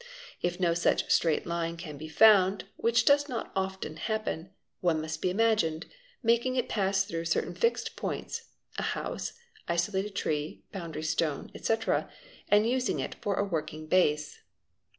[0.41, 5.29] If no such straight line can ~ be found—which does not often happen—one must be
[5.29, 5.85] imagined,
[6.23, 8.45] making it 'pass through certain fixed points
[8.79, 9.33] (a house,
[9.67, 12.09] isolated tree, boundary stone,_ €tc.)
[12.49, 14.39] and using it for a working base.